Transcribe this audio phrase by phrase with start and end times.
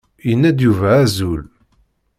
[0.27, 1.41] Yenna-d Yuba azul.